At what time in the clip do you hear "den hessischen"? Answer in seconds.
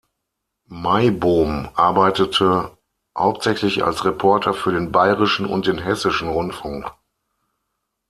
5.67-6.27